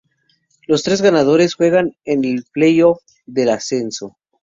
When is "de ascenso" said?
3.27-4.17